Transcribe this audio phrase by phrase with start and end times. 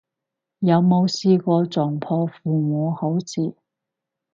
[0.57, 3.53] 有冇試過撞破父母好事